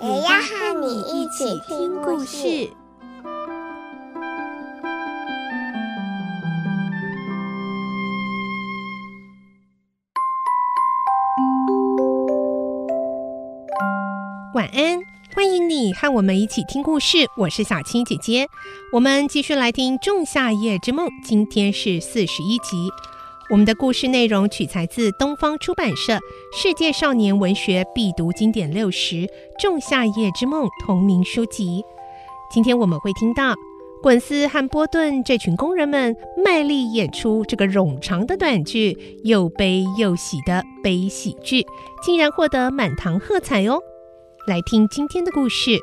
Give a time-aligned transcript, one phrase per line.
[0.00, 2.70] 也要和你一起听故事。
[14.54, 15.00] 晚安，
[15.34, 17.26] 欢迎你和我们一起听故事。
[17.36, 18.46] 我是小青姐姐，
[18.92, 22.88] 我们继续来听《仲夏夜之梦》，今天是四十一集。
[23.50, 26.12] 我们的故事内容取材自东方出版社
[26.54, 29.16] 《世界少年文学必读经典六十》
[29.58, 31.82] 《仲夏夜之梦》同名书籍。
[32.52, 33.54] 今天我们会听到
[34.02, 41.66] 滚斯和波顿这群工人们卖力演出这个冗长的短剧，又悲又喜的悲喜剧，
[42.02, 43.80] 竟然获得满堂喝彩哦！
[44.46, 45.70] 来听今天的故事，《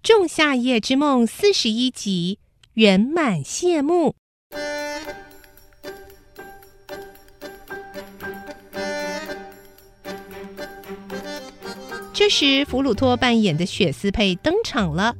[0.00, 2.38] 仲夏夜之梦》四十一集
[2.74, 4.16] 圆满谢幕。
[12.12, 15.14] 这时，弗鲁托扮演的雪丝佩登场了。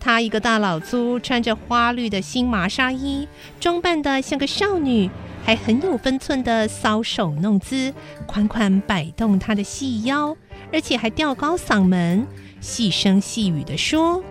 [0.00, 3.28] 他一个大老粗，穿着花绿的新麻纱衣，
[3.60, 5.08] 装扮得像个少女。
[5.44, 7.94] 还很有分寸的搔首弄姿，
[8.26, 10.36] 款款摆动他的细腰，
[10.72, 12.26] 而且还调高嗓门，
[12.60, 14.22] 细声细语地说：“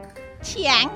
[0.43, 0.91] 强啊，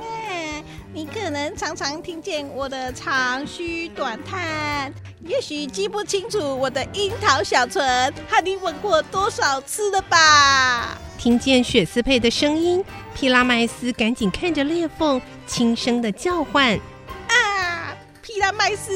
[0.95, 4.93] 你可能常常听见我的长吁短叹，
[5.25, 12.85] 也许记不清楚我的樱桃小唇和你吻过多少次了吧？”听见雪丝佩的声音，
[13.15, 16.79] 皮拉麦斯赶紧看着裂缝，轻声的叫唤
[17.27, 18.93] ：“啊，皮拉麦斯！”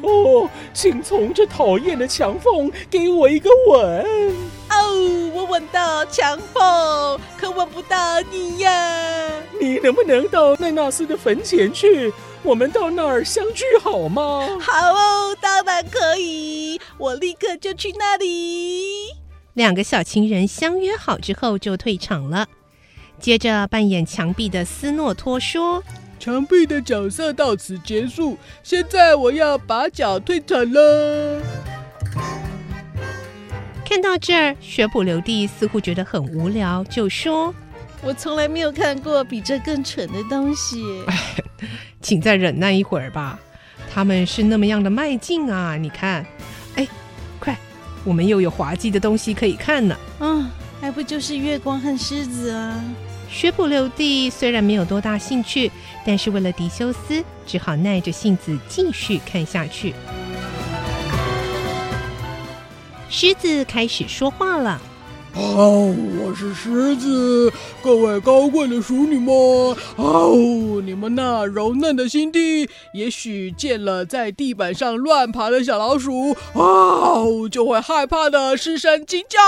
[0.00, 4.34] 哦，请从这讨厌的墙缝给我一个吻。
[5.48, 9.30] 哦，我吻到墙缝，可吻不到你呀。
[9.58, 12.12] 你能不能到奈纳斯的坟前去？
[12.42, 14.46] 我们到那儿相聚好吗？
[14.60, 19.08] 好哦，当然可以，我立刻就去那里。
[19.54, 22.46] 两个小情人相约好之后就退场了。
[23.18, 25.82] 接着扮演墙壁的斯诺托说。
[26.20, 28.36] 墙壁的角色到此结束。
[28.64, 31.40] 现在我要把脚退场了。
[33.88, 37.54] 看到这儿，学普留地似乎觉得很无聊，就说
[38.04, 41.02] ：“我从来没有看过比这更蠢的东西。
[41.06, 41.16] 哎
[42.02, 43.40] ”请再忍耐一会儿吧。
[43.90, 45.74] 他们是那么样的迈进啊！
[45.78, 46.24] 你看，
[46.74, 46.86] 哎，
[47.40, 47.56] 快，
[48.04, 49.96] 我们又有滑稽的东西可以看呢。
[50.20, 50.50] 嗯，
[50.82, 52.78] 还不就是月光和狮子啊？
[53.30, 55.72] 学普留地虽然没有多大兴趣，
[56.04, 59.94] 但是为了迪修斯，只好耐着性子继续看下去。
[63.10, 64.80] 狮子开始说话了。
[65.34, 67.52] 哦，我是狮子，
[67.82, 69.32] 各位高贵的淑女们，
[69.96, 79.38] 哦，你们那柔嫩的心地，也许见了在地板上乱爬的小老鼠，哦，就会害怕的失声惊叫。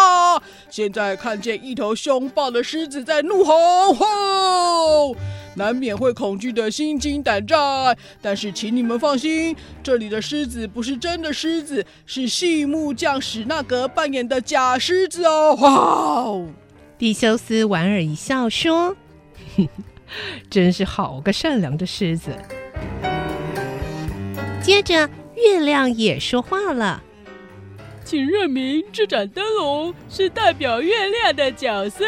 [0.70, 5.16] 现在看见一头凶暴的狮子在怒吼，吼。
[5.60, 15.54] 难免会恐惧的心惊胆战，但是请你们放心，这里的狮子不是真的狮子，是细木匠史纳格扮演的假狮子哦！
[15.60, 16.48] 哇哦！
[16.96, 18.96] 狄修斯莞尔一笑说：“，
[20.48, 22.30] 真是好个善良的狮子。”
[24.64, 27.02] 接着，月亮也说话了
[28.02, 32.06] ：“请认明这盏灯笼是代表月亮的角色。”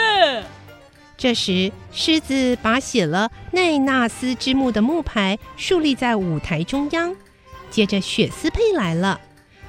[1.23, 7.15] 这时，狮子把写了奈纳斯之墓的木牌竖立在舞台中央。
[7.71, 9.21] 接着，雪丝佩来了，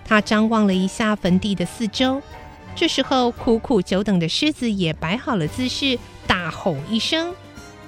[0.04, 2.20] 他张望了一下坟地的四周。
[2.76, 7.36] 这时候，苦苦久等的狮子也摆好了姿势，大吼一声：“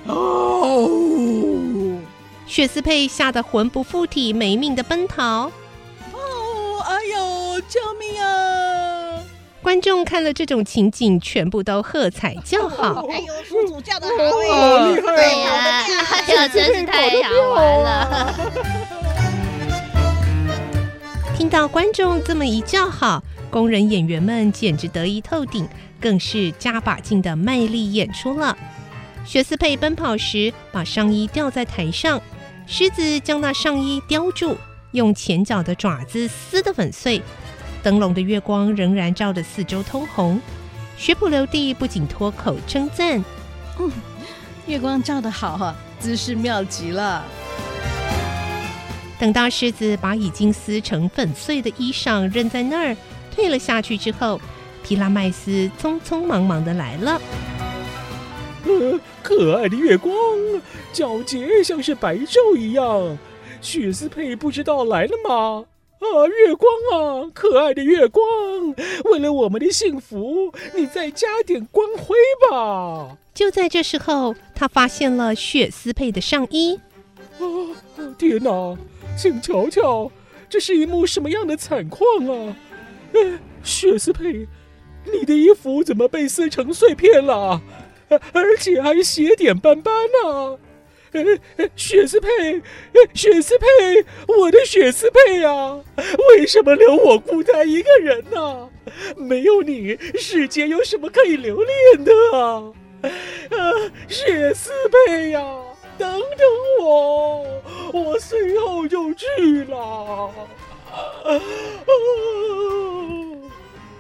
[0.06, 0.88] 哦！”
[2.46, 5.50] 雪丝佩吓得魂不附体，没命的奔逃。
[6.14, 8.55] 哦，哎呦，救命啊！
[9.66, 13.04] 观众看了这种情景，全部都喝彩叫好。
[13.10, 15.16] 哎呦，叔叔叫的好厉害！
[15.16, 15.84] 对呀，
[16.28, 18.36] 这真是太好玩了。
[21.36, 25.68] 听到观众这么一叫好，工人演员们简直得意透顶，
[26.00, 28.56] 更是加把劲的卖力演出了。
[29.26, 32.22] 雪斯佩奔跑时，把上衣吊在台上，
[32.68, 34.56] 狮子将那上衣叼住，
[34.92, 37.20] 用前脚的爪子撕得粉碎。
[37.86, 40.42] 灯笼的月光仍然照得四周通红。
[40.98, 43.24] 学谱留地不仅脱口称赞
[43.78, 43.92] ：“嗯，
[44.66, 47.24] 月光照得好哈，姿势妙极了。”
[49.20, 52.98] 等到狮子把已经撕成粉碎的衣裳扔在那儿，
[53.30, 54.42] 退了下去之后，
[54.84, 57.22] 皮拉麦斯匆匆忙忙的来了。
[58.66, 60.12] 呃，可爱的月光，
[60.92, 63.16] 皎洁像是白昼一样。
[63.62, 65.66] 雪斯佩不知道来了吗？
[66.00, 68.24] 啊，月光啊，可爱的月光，
[69.06, 72.16] 为了我们的幸福，你再加点光辉
[72.50, 73.18] 吧。
[73.34, 76.80] 就在这时候，他发现了雪丝佩的上衣。
[77.40, 78.78] 啊，天哪！
[79.18, 80.12] 请瞧瞧，
[80.50, 82.56] 这是一幕什么样的惨况啊！
[83.14, 84.46] 呃，雪丝佩，
[85.12, 87.62] 你的衣服怎么被撕成碎片了？
[88.34, 90.30] 而且还血点斑斑呢！
[90.30, 90.60] 呃，
[91.76, 92.62] 雪斯佩，
[93.14, 93.66] 雪斯佩，
[94.28, 95.80] 我的雪斯佩啊，
[96.30, 98.70] 为什么留我孤单一个人呢？
[99.18, 102.74] 没有你，世界有什么可以留恋的啊？
[103.50, 104.72] 呃，雪斯
[105.08, 105.42] 佩呀！
[105.98, 107.46] 等等我，
[107.94, 110.30] 我随后就去了。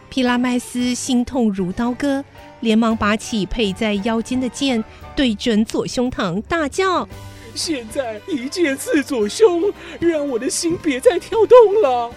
[0.09, 2.23] 皮拉麦斯心痛如刀割，
[2.65, 4.83] 连忙拔起佩在腰间的剑，
[5.15, 7.07] 对准左胸膛大叫
[7.53, 12.11] ：“现在一剑刺左胸，让我的心别再跳动了。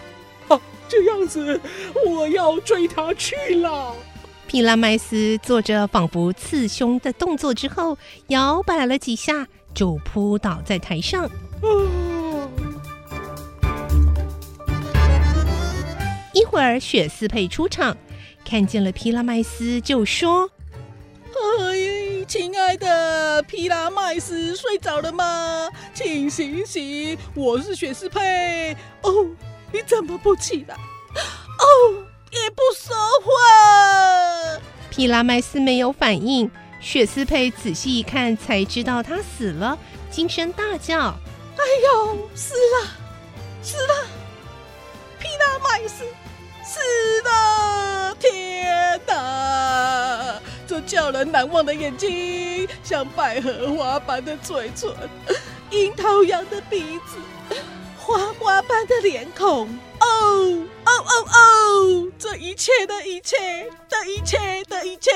[0.49, 0.59] 啊，
[0.89, 1.61] 这样子，
[2.06, 3.95] 我要追他去了。”
[4.49, 7.99] 皮拉麦斯做着仿佛刺胸的动作之后，
[8.29, 9.47] 摇摆了几下。
[9.75, 11.29] 就扑倒在台上。
[16.33, 17.97] 一会儿，雪丝佩出场，
[18.49, 20.50] 看见了皮拉麦斯，就说
[21.61, 25.69] ：“哎，亲爱的皮拉麦斯，睡着了吗？
[25.93, 28.75] 请醒醒，我是雪斯佩。
[29.03, 29.27] 哦，
[29.71, 30.75] 你怎么不起来？
[30.75, 31.67] 哦，
[32.33, 36.51] 也不说话。”皮拉麦斯没有反应。
[36.81, 39.79] 雪斯佩仔细一看，才知道他死了，
[40.11, 40.99] 惊声大叫
[41.59, 42.89] ：“哎呦，死了，
[43.62, 44.06] 死了！
[45.19, 46.03] 皮拉麦斯
[46.69, 46.79] 死
[47.25, 48.15] 了！
[48.20, 54.93] 天哪，这叫人难忘的眼睛，像百合花般的嘴唇，
[55.70, 57.17] 樱桃样的鼻子，
[57.97, 59.67] 花花般的脸孔。”
[60.00, 60.06] 哦
[60.85, 62.12] 哦哦哦！
[62.19, 63.37] 这一切的一切
[63.88, 65.11] 的一切的一切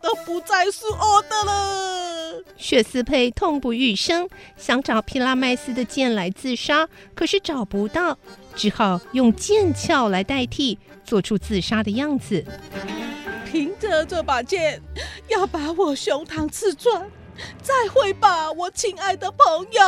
[0.00, 2.42] 都不再是我的了。
[2.56, 8.18] 雪斯佩痛不欲生，想找皮拉麦斯的剑来自杀，可是找不到，
[8.56, 12.44] 只好用剑鞘来代替，做出自杀的样子。
[13.50, 14.80] 凭着这把剑，
[15.28, 17.08] 要把我胸膛刺穿。
[17.62, 19.82] 再会吧，我亲爱的朋友。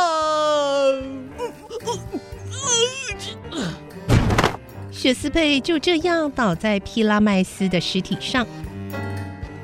[4.91, 8.45] 雪斯佩就这样倒在皮拉麦斯的尸体上。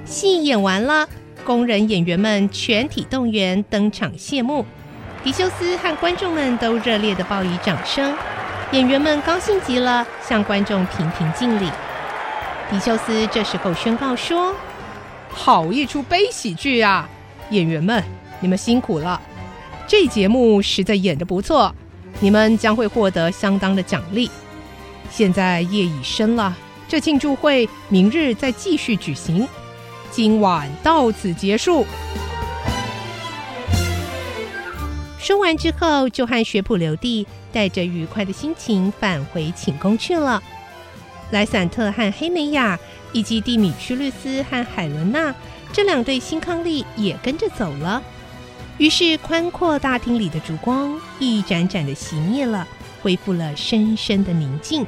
[0.06, 1.08] 戏演完了，
[1.44, 4.66] 工人演员们全体动员登场谢幕。
[5.24, 8.16] 迪修斯和观众们都热烈的报以掌声。
[8.74, 11.70] 演员们高兴极了，向观众频频敬礼。
[12.72, 14.52] 迪修斯这时候宣告说
[15.30, 17.08] ：“好一出悲喜剧啊！
[17.52, 18.04] 演员们，
[18.40, 19.22] 你们辛苦了。
[19.86, 21.72] 这节目实在演得不错，
[22.20, 24.28] 你们将会获得相当的奖励。”
[25.12, 26.52] 现在夜已深了，
[26.88, 29.48] 这庆祝会明日再继续举行。
[30.10, 31.86] 今晚到此结束。
[35.20, 40.44] 说完之后，就和学普留地带着愉快的心情返回寝宫去了。
[41.32, 42.78] 莱散特和黑美雅，
[43.14, 45.34] 以及蒂米屈律斯和海伦娜
[45.72, 48.04] 这两对新伉俪也跟着走了。
[48.78, 52.68] 于是，宽阔大厅里的烛光一盏盏的熄灭了，
[53.02, 54.86] 恢复了深深的宁静。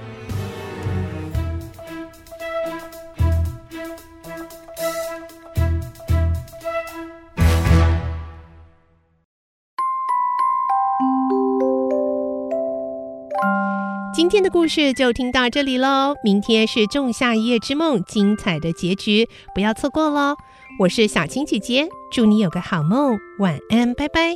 [14.15, 20.37] 今天的故事就听到这里喽，明天是《仲夏夜之梦》精彩的结局，不要错过喽！
[20.79, 24.29] 我是小青姐姐，祝你有个好梦，晚安，拜拜。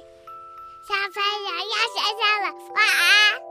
[0.86, 3.49] 小朋友要睡觉了，晚安。